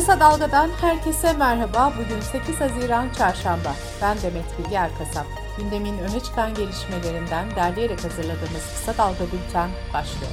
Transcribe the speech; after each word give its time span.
Kısa 0.00 0.20
Dalga'dan 0.20 0.68
herkese 0.80 1.32
merhaba. 1.32 1.92
Bugün 1.98 2.20
8 2.20 2.60
Haziran 2.60 3.08
Çarşamba. 3.18 3.74
Ben 4.02 4.16
Demet 4.22 4.58
Bilge 4.58 4.74
Erkasap. 4.74 5.26
Gündemin 5.58 5.98
öne 5.98 6.20
çıkan 6.20 6.54
gelişmelerinden 6.54 7.50
derleyerek 7.56 8.04
hazırladığımız 8.04 8.66
Kısa 8.74 8.98
Dalga 8.98 9.24
Bülten 9.24 9.70
başlıyor. 9.94 10.32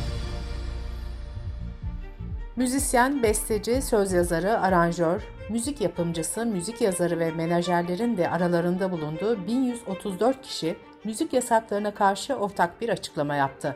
Müzisyen, 2.56 3.24
besteci, 3.24 3.82
söz 3.82 4.12
yazarı, 4.12 4.60
aranjör, 4.62 5.22
müzik 5.50 5.82
yapımcısı, 5.82 6.46
müzik 6.46 6.82
yazarı 6.82 7.20
ve 7.20 7.32
menajerlerin 7.32 8.18
de 8.18 8.30
aralarında 8.30 8.92
bulunduğu 8.92 9.48
1134 9.48 10.42
kişi 10.42 10.78
müzik 11.04 11.34
yasaklarına 11.34 11.94
karşı 11.94 12.36
ortak 12.36 12.82
bir 12.82 12.90
açıklama 12.90 13.36
yaptı. 13.36 13.76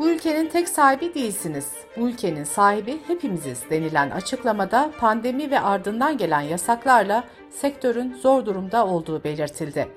Bu 0.00 0.08
ülkenin 0.08 0.48
tek 0.48 0.68
sahibi 0.68 1.14
değilsiniz. 1.14 1.68
Bu 1.96 2.08
ülkenin 2.08 2.44
sahibi 2.44 2.98
hepimiziz 3.06 3.62
denilen 3.70 4.10
açıklamada 4.10 4.90
pandemi 4.98 5.50
ve 5.50 5.60
ardından 5.60 6.16
gelen 6.16 6.40
yasaklarla 6.40 7.24
sektörün 7.50 8.14
zor 8.14 8.46
durumda 8.46 8.86
olduğu 8.86 9.24
belirtildi. 9.24 9.88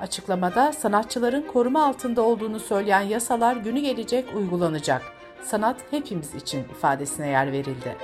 Açıklamada 0.00 0.72
sanatçıların 0.72 1.42
koruma 1.42 1.84
altında 1.86 2.22
olduğunu 2.22 2.60
söyleyen 2.60 3.00
yasalar 3.00 3.56
günü 3.56 3.80
gelecek 3.80 4.24
uygulanacak. 4.36 5.02
Sanat 5.42 5.76
hepimiz 5.90 6.34
için 6.34 6.64
ifadesine 6.64 7.28
yer 7.28 7.52
verildi. 7.52 7.96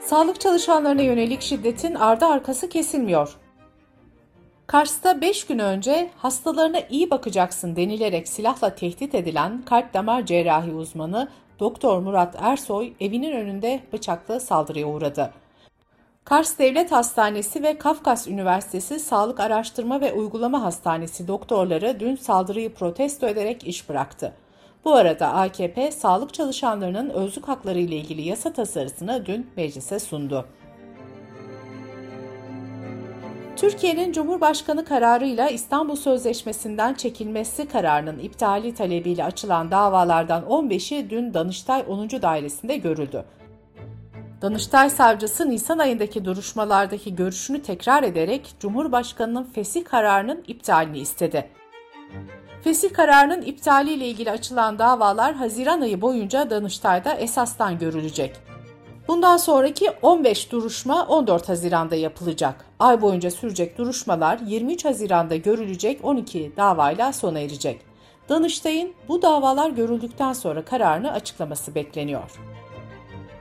Sağlık 0.00 0.40
çalışanlarına 0.40 1.02
yönelik 1.02 1.42
şiddetin 1.42 1.94
ardı 1.94 2.26
arkası 2.26 2.68
kesilmiyor. 2.68 3.36
Kars'ta 4.66 5.20
5 5.20 5.46
gün 5.46 5.58
önce 5.58 6.10
hastalarına 6.16 6.80
iyi 6.90 7.10
bakacaksın 7.10 7.76
denilerek 7.76 8.28
silahla 8.28 8.74
tehdit 8.74 9.14
edilen 9.14 9.62
kalp 9.62 9.94
damar 9.94 10.26
cerrahi 10.26 10.72
uzmanı 10.72 11.28
Doktor 11.60 11.98
Murat 11.98 12.36
Ersoy 12.38 12.92
evinin 13.00 13.32
önünde 13.32 13.80
bıçakla 13.92 14.40
saldırıya 14.40 14.86
uğradı. 14.86 15.32
Kars 16.24 16.58
Devlet 16.58 16.92
Hastanesi 16.92 17.62
ve 17.62 17.78
Kafkas 17.78 18.28
Üniversitesi 18.28 19.00
Sağlık 19.00 19.40
Araştırma 19.40 20.00
ve 20.00 20.12
Uygulama 20.12 20.62
Hastanesi 20.62 21.28
doktorları 21.28 22.00
dün 22.00 22.16
saldırıyı 22.16 22.74
protesto 22.74 23.26
ederek 23.26 23.66
iş 23.66 23.88
bıraktı. 23.88 24.32
Bu 24.84 24.94
arada 24.94 25.32
AKP 25.32 25.90
sağlık 25.90 26.34
çalışanlarının 26.34 27.10
özlük 27.10 27.48
hakları 27.48 27.78
ile 27.78 27.96
ilgili 27.96 28.22
yasa 28.22 28.52
tasarısını 28.52 29.26
dün 29.26 29.50
meclise 29.56 29.98
sundu. 29.98 30.46
Türkiye'nin 33.56 34.12
Cumhurbaşkanı 34.12 34.84
kararıyla 34.84 35.48
İstanbul 35.48 35.96
Sözleşmesi'nden 35.96 36.94
çekilmesi 36.94 37.68
kararının 37.68 38.18
iptali 38.18 38.74
talebiyle 38.74 39.24
açılan 39.24 39.70
davalardan 39.70 40.42
15'i 40.42 41.10
dün 41.10 41.34
Danıştay 41.34 41.84
10. 41.88 42.08
Dairesinde 42.08 42.76
görüldü. 42.76 43.24
Danıştay 44.42 44.90
savcısı 44.90 45.50
Nisan 45.50 45.78
ayındaki 45.78 46.24
duruşmalardaki 46.24 47.16
görüşünü 47.16 47.62
tekrar 47.62 48.02
ederek 48.02 48.54
Cumhurbaşkanı'nın 48.60 49.44
fesih 49.44 49.84
kararının 49.84 50.44
iptalini 50.48 50.98
istedi. 50.98 51.50
Fesih 52.64 52.92
kararının 52.92 53.42
iptaliyle 53.42 54.06
ilgili 54.06 54.30
açılan 54.30 54.78
davalar 54.78 55.34
Haziran 55.34 55.80
ayı 55.80 56.00
boyunca 56.00 56.50
Danıştay'da 56.50 57.14
esastan 57.14 57.78
görülecek. 57.78 58.36
Bundan 59.08 59.36
sonraki 59.36 59.90
15 60.02 60.52
duruşma 60.52 61.06
14 61.06 61.48
Haziran'da 61.48 61.94
yapılacak. 61.94 62.64
Ay 62.78 63.02
boyunca 63.02 63.30
sürecek 63.30 63.78
duruşmalar 63.78 64.38
23 64.46 64.84
Haziran'da 64.84 65.36
görülecek 65.36 66.04
12 66.04 66.52
davayla 66.56 67.12
sona 67.12 67.38
erecek. 67.38 67.80
Danıştay'ın 68.28 68.92
bu 69.08 69.22
davalar 69.22 69.70
görüldükten 69.70 70.32
sonra 70.32 70.64
kararını 70.64 71.12
açıklaması 71.12 71.74
bekleniyor. 71.74 72.30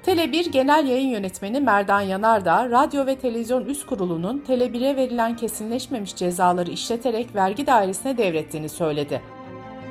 Tele1 0.05 0.49
Genel 0.49 0.88
Yayın 0.88 1.09
Yönetmeni 1.09 1.59
Merdan 1.59 2.02
Yanardağ, 2.02 2.69
Radyo 2.69 3.05
ve 3.05 3.16
Televizyon 3.16 3.66
Üst 3.66 3.85
Kurulu'nun 3.85 4.44
Tele1'e 4.47 4.95
verilen 4.95 5.35
kesinleşmemiş 5.35 6.16
cezaları 6.16 6.72
işleterek 6.72 7.35
vergi 7.35 7.67
dairesine 7.67 8.17
devrettiğini 8.17 8.69
söyledi. 8.69 9.22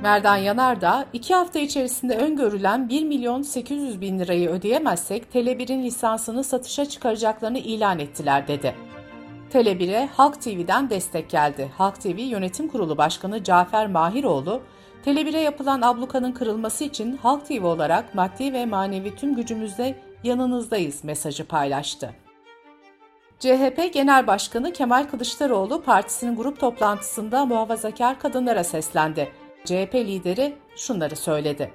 Merdan 0.05 0.37
Yanardağ, 0.37 1.05
iki 1.13 1.35
hafta 1.35 1.59
içerisinde 1.59 2.17
öngörülen 2.17 2.89
1 2.89 3.05
milyon 3.05 3.43
800 3.43 4.01
bin 4.01 4.19
lirayı 4.19 4.49
ödeyemezsek 4.49 5.27
Tele1'in 5.35 5.83
lisansını 5.83 6.45
satışa 6.45 6.85
çıkaracaklarını 6.85 7.59
ilan 7.59 7.99
ettiler 7.99 8.49
dedi. 8.49 8.75
Tele1'e 9.53 10.07
Halk 10.07 10.43
TV'den 10.43 10.91
destek 10.91 11.31
geldi. 11.31 11.71
Halk 11.79 12.01
TV 12.01 12.19
Yönetim 12.19 12.69
Kurulu 12.69 12.99
Başkanı 12.99 13.45
Cafer 13.45 13.87
Mahiroğlu, 13.87 14.63
Tele1'e 15.07 15.41
yapılan 15.41 15.83
ablukanın 15.83 16.33
kırılması 16.33 16.85
için 16.85 17.17
Halk 17.17 17.47
TV 17.47 17.65
olarak 17.65 18.15
maddi 18.15 18.53
ve 18.53 18.67
manevi 18.67 19.17
tüm 19.17 19.35
gücümüzle 19.35 19.99
yanınızdayız 20.25 21.05
mesajı 21.05 21.49
paylaştı. 21.49 22.15
CHP 23.41 23.93
Genel 23.93 24.27
Başkanı 24.27 24.73
Kemal 24.73 25.05
Kılıçdaroğlu 25.05 25.83
partisinin 25.83 26.37
grup 26.37 26.61
toplantısında 26.61 27.47
muhafazakar 27.47 28.19
kadınlara 28.19 28.65
seslendi. 28.65 29.44
CHP 29.65 29.95
lideri 29.95 30.55
şunları 30.77 31.17
söyledi. 31.17 31.71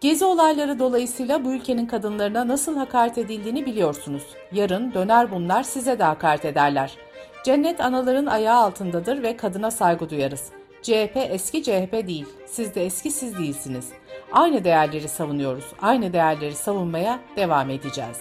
Gezi 0.00 0.24
olayları 0.24 0.78
dolayısıyla 0.78 1.44
bu 1.44 1.52
ülkenin 1.52 1.86
kadınlarına 1.86 2.48
nasıl 2.48 2.76
hakaret 2.76 3.18
edildiğini 3.18 3.66
biliyorsunuz. 3.66 4.22
Yarın 4.52 4.94
döner 4.94 5.30
bunlar 5.30 5.62
size 5.62 5.98
de 5.98 6.04
hakaret 6.04 6.44
ederler. 6.44 6.96
Cennet 7.44 7.80
anaların 7.80 8.26
ayağı 8.26 8.58
altındadır 8.58 9.22
ve 9.22 9.36
kadına 9.36 9.70
saygı 9.70 10.10
duyarız. 10.10 10.52
CHP 10.82 11.16
eski 11.16 11.62
CHP 11.62 11.92
değil. 11.92 12.26
Siz 12.46 12.74
de 12.74 12.84
eski 12.84 13.10
siz 13.10 13.38
değilsiniz. 13.38 13.88
Aynı 14.32 14.64
değerleri 14.64 15.08
savunuyoruz. 15.08 15.64
Aynı 15.82 16.12
değerleri 16.12 16.54
savunmaya 16.54 17.20
devam 17.36 17.70
edeceğiz. 17.70 18.18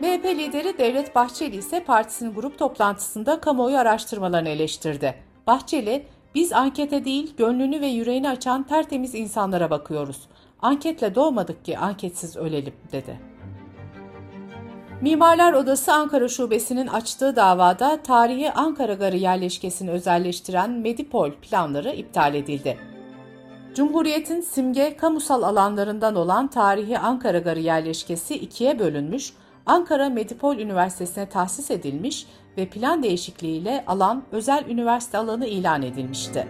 MHP 0.00 0.24
lideri 0.24 0.78
Devlet 0.78 1.14
Bahçeli 1.14 1.56
ise 1.56 1.84
partisinin 1.84 2.34
grup 2.34 2.58
toplantısında 2.58 3.40
kamuoyu 3.40 3.78
araştırmalarını 3.78 4.48
eleştirdi. 4.48 5.14
Bahçeli, 5.46 6.06
biz 6.34 6.52
ankete 6.52 7.04
değil, 7.04 7.36
gönlünü 7.36 7.80
ve 7.80 7.86
yüreğini 7.86 8.28
açan 8.28 8.62
tertemiz 8.62 9.14
insanlara 9.14 9.70
bakıyoruz. 9.70 10.20
Anketle 10.62 11.14
doğmadık 11.14 11.64
ki 11.64 11.78
anketsiz 11.78 12.36
ölelim, 12.36 12.74
dedi. 12.92 13.20
Mimarlar 15.00 15.52
Odası 15.52 15.92
Ankara 15.92 16.28
Şubesi'nin 16.28 16.86
açtığı 16.86 17.36
davada 17.36 18.02
tarihi 18.02 18.52
Ankara 18.52 18.94
Garı 18.94 19.16
yerleşkesini 19.16 19.90
özelleştiren 19.90 20.70
Medipol 20.70 21.30
planları 21.30 21.90
iptal 21.90 22.34
edildi. 22.34 22.78
Cumhuriyet'in 23.74 24.40
simge 24.40 24.96
kamusal 24.96 25.42
alanlarından 25.42 26.14
olan 26.14 26.46
tarihi 26.46 26.98
Ankara 26.98 27.38
Garı 27.38 27.60
yerleşkesi 27.60 28.34
ikiye 28.34 28.78
bölünmüş, 28.78 29.32
Ankara 29.66 30.08
Medipol 30.08 30.56
Üniversitesi'ne 30.56 31.28
tahsis 31.28 31.70
edilmiş 31.70 32.26
ve 32.58 32.66
plan 32.66 33.02
değişikliğiyle 33.02 33.84
alan 33.86 34.22
özel 34.32 34.64
üniversite 34.68 35.18
alanı 35.18 35.46
ilan 35.46 35.82
edilmişti. 35.82 36.48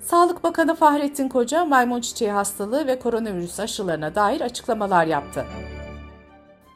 Sağlık 0.00 0.44
Bakanı 0.44 0.74
Fahrettin 0.74 1.28
Koca 1.28 1.64
maymun 1.64 2.00
çiçeği 2.00 2.30
hastalığı 2.30 2.86
ve 2.86 2.98
koronavirüs 2.98 3.60
aşılarına 3.60 4.14
dair 4.14 4.40
açıklamalar 4.40 5.06
yaptı. 5.06 5.46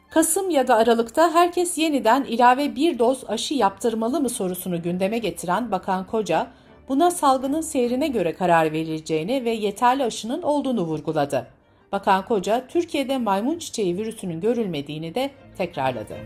Kasım 0.09 0.49
ya 0.49 0.67
da 0.67 0.75
Aralık'ta 0.75 1.31
herkes 1.33 1.77
yeniden 1.77 2.23
ilave 2.23 2.75
bir 2.75 2.99
doz 2.99 3.23
aşı 3.27 3.53
yaptırmalı 3.53 4.21
mı 4.21 4.29
sorusunu 4.29 4.81
gündeme 4.81 5.17
getiren 5.17 5.71
Bakan 5.71 6.07
Koca, 6.07 6.47
buna 6.89 7.11
salgının 7.11 7.61
seyrine 7.61 8.07
göre 8.07 8.35
karar 8.35 8.71
verileceğini 8.71 9.45
ve 9.45 9.51
yeterli 9.51 10.03
aşının 10.03 10.41
olduğunu 10.41 10.81
vurguladı. 10.81 11.56
Bakan 11.91 12.25
Koca, 12.25 12.67
Türkiye'de 12.67 13.17
maymun 13.17 13.59
çiçeği 13.59 13.97
virüsünün 13.97 14.41
görülmediğini 14.41 15.15
de 15.15 15.31
tekrarladı. 15.57 16.17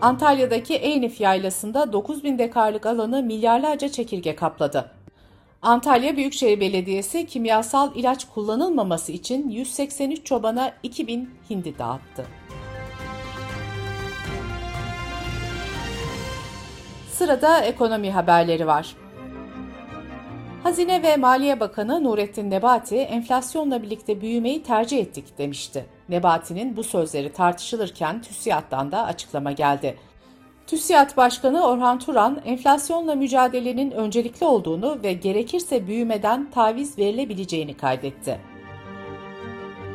Antalya'daki 0.00 0.74
Eynif 0.74 1.20
Yaylası'nda 1.20 1.92
9000 1.92 2.38
dekarlık 2.38 2.86
alanı 2.86 3.22
milyarlarca 3.22 3.88
çekirge 3.88 4.36
kapladı. 4.36 4.90
Antalya 5.62 6.16
Büyükşehir 6.16 6.60
Belediyesi 6.60 7.26
kimyasal 7.26 7.96
ilaç 7.96 8.24
kullanılmaması 8.24 9.12
için 9.12 9.48
183 9.48 10.26
çobana 10.26 10.72
2000 10.82 11.30
hindi 11.50 11.78
dağıttı. 11.78 12.26
Sırada 17.12 17.60
ekonomi 17.60 18.10
haberleri 18.10 18.66
var. 18.66 18.96
Hazine 20.70 21.02
ve 21.02 21.16
Maliye 21.16 21.60
Bakanı 21.60 22.04
Nurettin 22.04 22.50
Nebati 22.50 22.96
enflasyonla 22.96 23.82
birlikte 23.82 24.20
büyümeyi 24.20 24.62
tercih 24.62 24.98
ettik 24.98 25.38
demişti. 25.38 25.86
Nebati'nin 26.08 26.76
bu 26.76 26.84
sözleri 26.84 27.32
tartışılırken 27.32 28.22
TÜSİAD'dan 28.22 28.92
da 28.92 29.04
açıklama 29.04 29.52
geldi. 29.52 29.96
TÜSİAD 30.66 31.16
Başkanı 31.16 31.66
Orhan 31.66 31.98
Turan, 31.98 32.42
enflasyonla 32.44 33.14
mücadelenin 33.14 33.90
öncelikli 33.90 34.44
olduğunu 34.44 34.98
ve 35.02 35.12
gerekirse 35.12 35.86
büyümeden 35.86 36.50
taviz 36.50 36.98
verilebileceğini 36.98 37.76
kaydetti. 37.76 38.40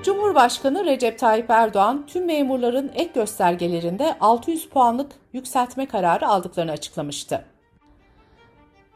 Cumhurbaşkanı 0.03 0.85
Recep 0.85 1.19
Tayyip 1.19 1.49
Erdoğan 1.49 2.05
tüm 2.07 2.25
memurların 2.25 2.91
ek 2.95 3.09
göstergelerinde 3.13 4.15
600 4.19 4.69
puanlık 4.69 5.11
yükseltme 5.33 5.85
kararı 5.85 6.27
aldıklarını 6.27 6.71
açıklamıştı. 6.71 7.54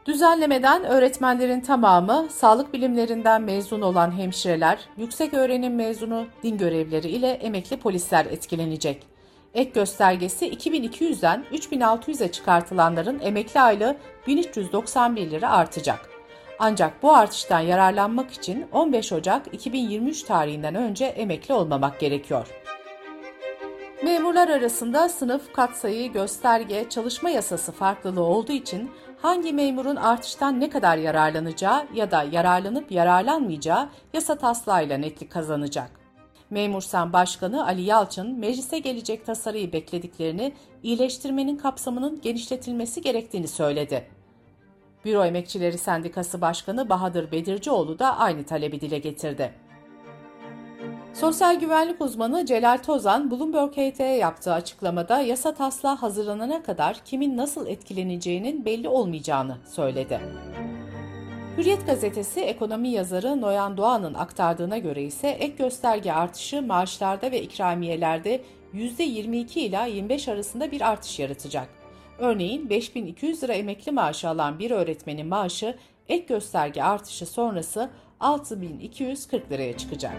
Düzenlemeden 0.06 0.84
öğretmenlerin 0.84 1.60
tamamı, 1.60 2.26
sağlık 2.30 2.72
bilimlerinden 2.72 3.42
mezun 3.42 3.80
olan 3.80 4.18
hemşireler, 4.18 4.78
yüksek 4.96 5.34
öğrenim 5.34 5.74
mezunu 5.74 6.26
din 6.42 6.58
görevleri 6.58 7.08
ile 7.08 7.30
emekli 7.30 7.76
polisler 7.76 8.26
etkilenecek. 8.26 9.06
Ek 9.54 9.70
göstergesi 9.70 10.50
2200'den 10.50 11.44
3600'e 11.52 12.32
çıkartılanların 12.32 13.20
emekli 13.22 13.60
aylığı 13.60 13.96
1391 14.26 15.30
lira 15.30 15.50
artacak. 15.50 16.10
Ancak 16.58 17.02
bu 17.02 17.12
artıştan 17.12 17.60
yararlanmak 17.60 18.30
için 18.30 18.66
15 18.72 19.12
Ocak 19.12 19.54
2023 19.54 20.22
tarihinden 20.22 20.74
önce 20.74 21.04
emekli 21.04 21.54
olmamak 21.54 22.00
gerekiyor. 22.00 22.46
Memurlar 24.04 24.48
arasında 24.48 25.08
sınıf, 25.08 25.52
katsayı, 25.52 26.12
gösterge, 26.12 26.86
çalışma 26.88 27.30
yasası 27.30 27.72
farklılığı 27.72 28.24
olduğu 28.24 28.52
için 28.52 28.90
hangi 29.22 29.52
memurun 29.52 29.96
artıştan 29.96 30.60
ne 30.60 30.70
kadar 30.70 30.96
yararlanacağı 30.96 31.86
ya 31.94 32.10
da 32.10 32.22
yararlanıp 32.22 32.92
yararlanmayacağı 32.92 33.88
yasa 34.12 34.38
taslağıyla 34.38 34.98
netlik 34.98 35.30
kazanacak. 35.32 35.90
Memursan 36.50 37.12
Başkanı 37.12 37.66
Ali 37.66 37.82
Yalçın, 37.82 38.38
meclise 38.38 38.78
gelecek 38.78 39.26
tasarıyı 39.26 39.72
beklediklerini, 39.72 40.52
iyileştirmenin 40.82 41.56
kapsamının 41.56 42.20
genişletilmesi 42.20 43.02
gerektiğini 43.02 43.48
söyledi. 43.48 44.10
Büro 45.04 45.24
Emekçileri 45.24 45.78
Sendikası 45.78 46.40
Başkanı 46.40 46.88
Bahadır 46.88 47.32
Bedircioğlu 47.32 47.98
da 47.98 48.18
aynı 48.18 48.44
talebi 48.44 48.80
dile 48.80 48.98
getirdi. 48.98 49.54
Sosyal 51.20 51.60
güvenlik 51.60 52.00
uzmanı 52.00 52.46
Celal 52.46 52.78
Tozan, 52.78 53.30
Bloomberg 53.30 53.72
HT'ye 53.72 54.16
yaptığı 54.16 54.52
açıklamada 54.52 55.20
yasa 55.20 55.54
taslağı 55.54 55.96
hazırlanana 55.96 56.62
kadar 56.62 57.00
kimin 57.04 57.36
nasıl 57.36 57.66
etkileneceğinin 57.66 58.64
belli 58.64 58.88
olmayacağını 58.88 59.56
söyledi. 59.70 60.20
Hürriyet 61.58 61.86
gazetesi 61.86 62.40
ekonomi 62.40 62.88
yazarı 62.88 63.40
Noyan 63.40 63.76
Doğan'ın 63.76 64.14
aktardığına 64.14 64.78
göre 64.78 65.02
ise 65.02 65.28
ek 65.28 65.54
gösterge 65.58 66.12
artışı 66.12 66.62
maaşlarda 66.62 67.30
ve 67.30 67.42
ikramiyelerde 67.42 68.40
%22 68.74 69.58
ila 69.58 69.86
25 69.86 70.28
arasında 70.28 70.70
bir 70.70 70.90
artış 70.90 71.18
yaratacak. 71.18 71.68
Örneğin 72.18 72.70
5200 72.70 73.42
lira 73.42 73.52
emekli 73.52 73.92
maaşı 73.92 74.28
alan 74.28 74.58
bir 74.58 74.70
öğretmenin 74.70 75.26
maaşı 75.26 75.76
ek 76.08 76.24
gösterge 76.28 76.82
artışı 76.82 77.26
sonrası 77.26 77.90
6240 78.20 79.52
liraya 79.52 79.76
çıkacak. 79.76 80.16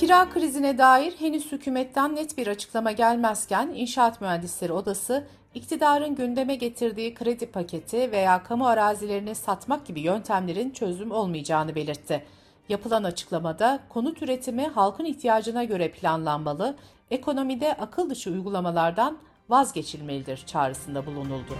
Kira 0.00 0.30
krizine 0.30 0.78
dair 0.78 1.12
henüz 1.18 1.52
hükümetten 1.52 2.16
net 2.16 2.38
bir 2.38 2.46
açıklama 2.46 2.92
gelmezken 2.92 3.68
İnşaat 3.74 4.20
Mühendisleri 4.20 4.72
Odası, 4.72 5.26
iktidarın 5.54 6.14
gündeme 6.14 6.54
getirdiği 6.54 7.14
kredi 7.14 7.46
paketi 7.46 8.12
veya 8.12 8.42
kamu 8.42 8.66
arazilerini 8.66 9.34
satmak 9.34 9.86
gibi 9.86 10.00
yöntemlerin 10.00 10.70
çözüm 10.70 11.10
olmayacağını 11.10 11.74
belirtti. 11.74 12.24
Yapılan 12.68 13.04
açıklamada 13.04 13.80
konut 13.88 14.22
üretimi 14.22 14.66
halkın 14.66 15.04
ihtiyacına 15.04 15.64
göre 15.64 15.90
planlanmalı, 15.92 16.76
ekonomide 17.10 17.74
akıl 17.74 18.10
dışı 18.10 18.30
uygulamalardan 18.30 19.18
vazgeçilmelidir 19.48 20.36
çağrısında 20.46 21.06
bulunuldu. 21.06 21.54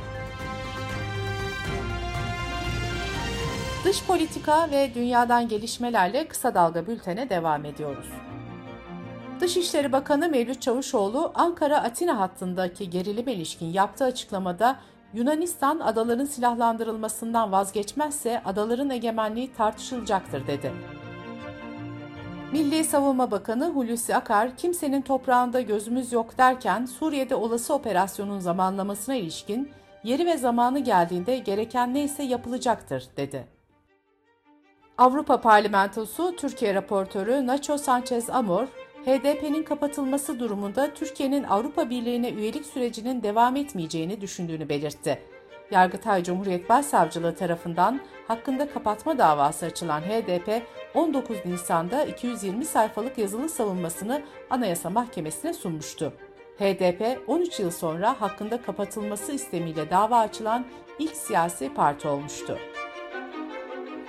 Dış 3.85 4.05
politika 4.05 4.71
ve 4.71 4.95
dünyadan 4.95 5.49
gelişmelerle 5.49 6.29
kısa 6.29 6.55
dalga 6.55 6.87
bültene 6.87 7.31
devam 7.31 7.65
ediyoruz. 7.65 8.07
Dışişleri 9.41 9.93
Bakanı 9.93 10.29
Mevlüt 10.29 10.63
Çavuşoğlu, 10.63 11.33
Ankara-Atina 11.35 12.19
hattındaki 12.19 12.91
gerilime 12.91 13.33
ilişkin 13.33 13.67
yaptığı 13.67 14.05
açıklamada 14.05 14.77
Yunanistan 15.15 15.81
adaların 15.81 16.25
silahlandırılmasından 16.25 17.53
vazgeçmezse 17.53 18.43
adaların 18.45 18.91
egemenliği 18.91 19.53
tartışılacaktır 19.55 20.47
dedi. 20.47 20.73
Milli 22.53 22.85
Savunma 22.85 23.31
Bakanı 23.31 23.71
Hulusi 23.71 24.17
Akar, 24.17 24.57
kimsenin 24.57 25.03
toprağında 25.03 25.61
gözümüz 25.61 26.13
yok 26.13 26.39
derken 26.39 26.87
Suriye'de 26.87 27.35
olası 27.35 27.75
operasyonun 27.75 28.39
zamanlamasına 28.39 29.15
ilişkin 29.15 29.71
yeri 30.05 30.27
ve 30.27 30.37
zamanı 30.37 30.79
geldiğinde 30.79 31.39
gereken 31.39 31.95
neyse 31.95 32.23
yapılacaktır 32.23 33.05
dedi. 33.17 33.47
Avrupa 34.99 35.41
Parlamentosu 35.41 36.37
Türkiye 36.37 36.75
raportörü 36.75 37.47
Nacho 37.47 37.79
Sanchez 37.79 38.31
Amor, 38.31 38.69
HDP'nin 39.05 39.63
kapatılması 39.63 40.41
durumunda 40.41 40.95
Türkiye'nin 40.95 41.45
Avrupa 41.45 41.91
Birliği'ne 41.91 42.31
üyelik 42.31 42.67
sürecinin 42.67 43.23
devam 43.23 43.57
etmeyeceğini 43.57 44.21
düşündüğünü 44.21 44.69
belirtti. 44.69 45.19
Yargıtay 45.71 46.23
Cumhuriyet 46.23 46.69
Başsavcılığı 46.69 47.35
tarafından 47.35 48.01
hakkında 48.29 48.71
kapatma 48.71 49.19
davası 49.19 49.67
açılan 49.67 50.01
HDP, 50.01 50.63
19 50.95 51.37
Nisan'da 51.47 52.05
220 52.05 52.65
sayfalık 52.65 53.19
yazılı 53.19 53.49
savunmasını 53.49 54.23
Anayasa 54.51 54.91
Mahkemesi'ne 54.91 55.53
sunmuştu. 55.53 56.13
HDP, 56.59 57.19
13 57.27 57.61
yıl 57.61 57.71
sonra 57.71 58.21
hakkında 58.21 58.63
kapatılması 58.63 59.33
istemiyle 59.33 59.91
dava 59.91 60.19
açılan 60.19 60.67
ilk 60.99 61.17
siyasi 61.17 61.75
parti 61.75 62.09
olmuştu. 62.09 62.59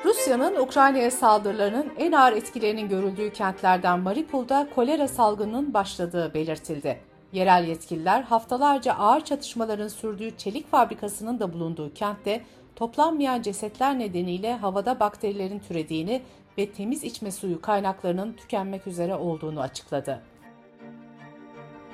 Rusya'nın 0.06 0.56
Ukrayna'ya 0.56 1.12
saldırılarının 1.12 1.94
en 1.98 2.12
ağır 2.12 2.34
etkilerinin 2.34 2.90
görüldüğü 2.90 3.34
kentlerden 3.34 4.00
Mariupol'da 4.00 4.68
kolera 4.76 5.08
salgınının 5.08 5.74
başladığı 5.74 6.34
belirtildi. 6.34 7.00
Yerel 7.34 7.68
yetkililer 7.68 8.22
haftalarca 8.22 8.94
ağır 8.94 9.22
çatışmaların 9.22 9.88
sürdüğü 9.88 10.38
çelik 10.38 10.72
fabrikasının 10.72 11.40
da 11.40 11.54
bulunduğu 11.54 11.94
kentte 11.94 12.42
toplanmayan 12.76 13.42
cesetler 13.42 14.00
nedeniyle 14.00 14.58
havada 14.58 15.00
bakterilerin 15.00 15.60
türediğini 15.60 16.22
ve 16.58 16.72
temiz 16.72 17.04
içme 17.04 17.32
suyu 17.32 17.62
kaynaklarının 17.62 18.34
tükenmek 18.34 18.88
üzere 18.88 19.16
olduğunu 19.16 19.62
açıkladı. 19.62 20.22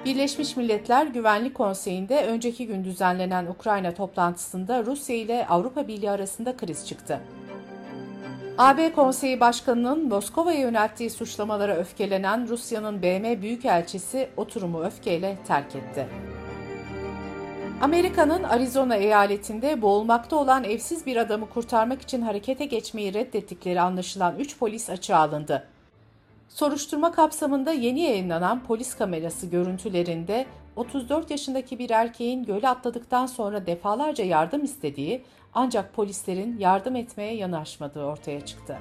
Birleşmiş 0.05 0.57
Milletler 0.57 1.05
Güvenlik 1.05 1.55
Konseyi'nde 1.55 2.25
önceki 2.25 2.67
gün 2.67 2.83
düzenlenen 2.83 3.45
Ukrayna 3.45 3.93
toplantısında 3.93 4.85
Rusya 4.85 5.15
ile 5.15 5.47
Avrupa 5.47 5.87
Birliği 5.87 6.11
arasında 6.11 6.57
kriz 6.57 6.87
çıktı. 6.87 7.21
AB 8.57 8.93
Konseyi 8.93 9.39
Başkanı'nın 9.39 10.07
Moskova'ya 10.07 10.59
yönelttiği 10.59 11.09
suçlamalara 11.09 11.75
öfkelenen 11.75 12.47
Rusya'nın 12.47 13.01
BM 13.01 13.41
Büyükelçisi 13.41 14.29
oturumu 14.37 14.83
öfkeyle 14.83 15.37
terk 15.47 15.75
etti. 15.75 16.07
Amerika'nın 17.81 18.43
Arizona 18.43 18.95
eyaletinde 18.95 19.81
boğulmakta 19.81 20.35
olan 20.35 20.63
evsiz 20.63 21.05
bir 21.05 21.15
adamı 21.17 21.49
kurtarmak 21.49 22.01
için 22.01 22.21
harekete 22.21 22.65
geçmeyi 22.65 23.13
reddettikleri 23.13 23.81
anlaşılan 23.81 24.39
3 24.39 24.57
polis 24.59 24.89
açığa 24.89 25.19
alındı. 25.19 25.67
Soruşturma 26.49 27.11
kapsamında 27.11 27.71
yeni 27.71 28.01
yayınlanan 28.01 28.63
polis 28.63 28.95
kamerası 28.95 29.47
görüntülerinde 29.47 30.45
34 30.75 31.31
yaşındaki 31.31 31.79
bir 31.79 31.89
erkeğin 31.89 32.43
göle 32.43 32.69
atladıktan 32.69 33.25
sonra 33.25 33.65
defalarca 33.65 34.23
yardım 34.23 34.63
istediği 34.63 35.23
ancak 35.53 35.93
polislerin 35.93 36.57
yardım 36.59 36.95
etmeye 36.95 37.35
yanaşmadığı 37.35 38.03
ortaya 38.03 38.45
çıktı. 38.45 38.77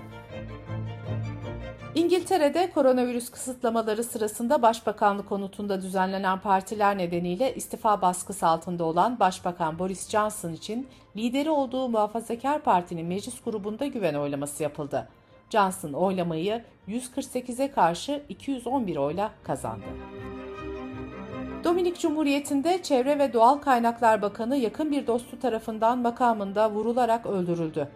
İngiltere'de 1.94 2.70
koronavirüs 2.70 3.30
kısıtlamaları 3.30 4.04
sırasında 4.04 4.62
Başbakanlık 4.62 5.28
konutunda 5.28 5.82
düzenlenen 5.82 6.40
partiler 6.40 6.99
nedeniyle 6.99 7.54
istifa 7.54 8.02
baskısı 8.02 8.46
altında 8.46 8.85
olan 8.85 9.20
Başbakan 9.20 9.78
Boris 9.78 10.08
Johnson 10.08 10.52
için 10.52 10.88
lideri 11.16 11.50
olduğu 11.50 11.88
Muhafazakar 11.88 12.62
Parti'nin 12.62 13.06
meclis 13.06 13.40
grubunda 13.44 13.87
güven 13.87 14.14
oylaması 14.14 14.62
yapıldı. 14.62 15.08
Johnson 15.50 15.92
oylamayı 15.92 16.64
148'e 16.88 17.70
karşı 17.70 18.23
211 18.28 18.96
oyla 18.96 19.30
kazandı. 19.42 19.87
Dominik 21.66 21.99
Cumhuriyeti'nde 22.00 22.82
Çevre 22.82 23.18
ve 23.18 23.32
Doğal 23.32 23.58
Kaynaklar 23.58 24.23
Bakanı 24.23 24.56
yakın 24.56 24.90
bir 24.90 25.06
dostu 25.06 25.38
tarafından 25.40 25.99
makamında 25.99 26.70
vurularak 26.70 27.26
öldürüldü. 27.26 27.88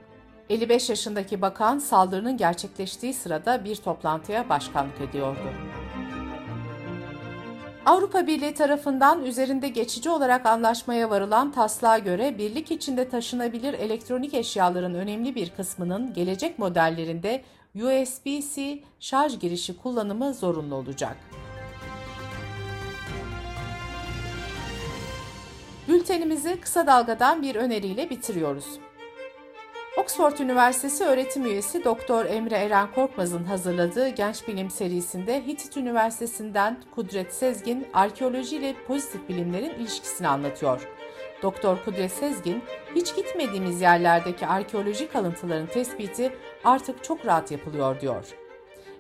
55 0.48 0.90
yaşındaki 0.90 1.42
bakan 1.42 1.78
saldırının 1.78 2.36
gerçekleştiği 2.36 3.14
sırada 3.14 3.64
bir 3.64 3.76
toplantıya 3.76 4.48
başkanlık 4.48 5.00
ediyordu. 5.00 5.38
Avrupa 7.86 8.26
Birliği 8.26 8.54
tarafından 8.54 9.24
üzerinde 9.24 9.68
geçici 9.68 10.10
olarak 10.10 10.46
anlaşmaya 10.46 11.10
varılan 11.10 11.52
taslağa 11.52 11.98
göre 11.98 12.38
birlik 12.38 12.70
içinde 12.70 13.08
taşınabilir 13.08 13.74
elektronik 13.74 14.34
eşyaların 14.34 14.94
önemli 14.94 15.34
bir 15.34 15.50
kısmının 15.50 16.12
gelecek 16.12 16.58
modellerinde 16.58 17.42
USB-C 17.74 18.82
şarj 19.00 19.38
girişi 19.38 19.76
kullanımı 19.76 20.34
zorunlu 20.34 20.74
olacak. 20.74 21.16
Bültenimizi 26.10 26.60
kısa 26.60 26.86
dalgadan 26.86 27.42
bir 27.42 27.54
öneriyle 27.54 28.10
bitiriyoruz. 28.10 28.66
Oxford 29.96 30.38
Üniversitesi 30.38 31.04
öğretim 31.04 31.46
üyesi 31.46 31.84
Doktor 31.84 32.24
Emre 32.24 32.54
Eren 32.54 32.92
Korkmaz'ın 32.94 33.44
hazırladığı 33.44 34.08
Genç 34.08 34.48
Bilim 34.48 34.70
serisinde 34.70 35.46
Hitit 35.46 35.76
Üniversitesi'nden 35.76 36.80
Kudret 36.94 37.34
Sezgin 37.34 37.86
arkeoloji 37.92 38.56
ile 38.56 38.74
pozitif 38.86 39.28
bilimlerin 39.28 39.70
ilişkisini 39.70 40.28
anlatıyor. 40.28 40.88
Doktor 41.42 41.76
Kudret 41.84 42.12
Sezgin, 42.12 42.62
hiç 42.94 43.16
gitmediğimiz 43.16 43.80
yerlerdeki 43.80 44.46
arkeolojik 44.46 45.12
kalıntıların 45.12 45.66
tespiti 45.66 46.32
artık 46.64 47.04
çok 47.04 47.26
rahat 47.26 47.50
yapılıyor 47.50 48.00
diyor. 48.00 48.24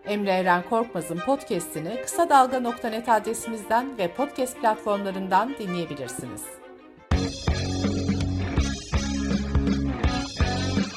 Emre 0.04 0.30
Eren 0.30 0.62
Korkmaz'ın 0.70 1.18
podcast'ini 1.18 2.02
kısa 2.02 2.28
dalga.net 2.28 3.08
adresimizden 3.08 3.98
ve 3.98 4.08
podcast 4.08 4.60
platformlarından 4.60 5.54
dinleyebilirsiniz. 5.58 6.59